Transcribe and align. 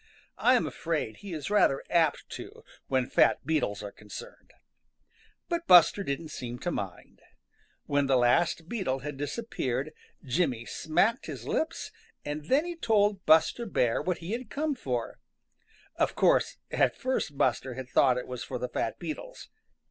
I 0.39 0.55
am 0.55 0.65
afraid 0.65 1.17
he 1.17 1.31
is 1.31 1.51
rather 1.51 1.83
apt 1.87 2.27
to 2.31 2.63
when 2.87 3.05
fat 3.05 3.45
beetles 3.45 3.83
are 3.83 3.91
concerned. 3.91 4.51
But 5.47 5.67
Buster 5.67 6.03
didn't 6.03 6.29
seem 6.29 6.57
to 6.61 6.71
mind. 6.71 7.21
When 7.85 8.07
the 8.07 8.17
last 8.17 8.67
beetle 8.67 9.01
had 9.01 9.15
disappeared 9.15 9.93
Jimmy 10.23 10.65
smacked 10.65 11.27
his 11.27 11.45
lips, 11.47 11.91
and 12.25 12.45
then 12.45 12.65
he 12.65 12.75
told 12.75 13.23
Buster 13.27 13.67
Bear 13.67 14.01
what 14.01 14.17
he 14.17 14.31
had 14.31 14.49
come 14.49 14.73
for. 14.73 15.19
Of 15.97 16.15
course, 16.15 16.57
at 16.71 16.97
first 16.97 17.37
Buster 17.37 17.75
had 17.75 17.87
thought 17.87 18.17
it 18.17 18.25
was 18.25 18.43
for 18.43 18.57
the 18.57 18.69
fat 18.69 18.97
beetles. 18.97 19.49